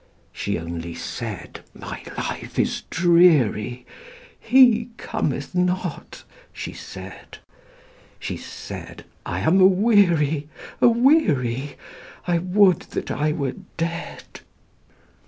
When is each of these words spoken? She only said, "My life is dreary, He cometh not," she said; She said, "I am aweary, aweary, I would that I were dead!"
She 0.33 0.57
only 0.57 0.95
said, 0.95 1.59
"My 1.75 2.01
life 2.17 2.57
is 2.57 2.81
dreary, 2.89 3.85
He 4.39 4.89
cometh 4.97 5.53
not," 5.53 6.23
she 6.51 6.73
said; 6.73 7.37
She 8.17 8.35
said, 8.35 9.05
"I 9.27 9.41
am 9.41 9.61
aweary, 9.61 10.49
aweary, 10.81 11.75
I 12.25 12.39
would 12.39 12.79
that 12.95 13.11
I 13.11 13.31
were 13.33 13.53
dead!" 13.77 14.23